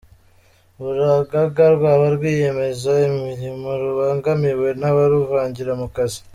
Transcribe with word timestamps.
Urugaga 0.85 1.63
rwaba 1.75 2.05
rwiyemeza 2.15 2.91
mirimo 3.25 3.69
rubangamiwe 3.81 4.67
n’abaruvangira 4.81 5.71
mu 5.81 5.87
kazi 5.95 6.19